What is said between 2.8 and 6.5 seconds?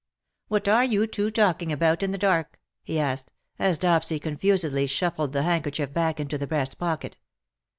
he asked, as Dopsy confusedly shuffled the handkerchief back into the